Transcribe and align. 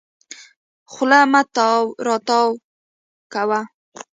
خوله 0.91 1.19
مه 1.31 1.41
تاوې 1.55 1.85
راو 2.05 2.21
تاوې 2.27 2.53
کوه. 3.33 3.59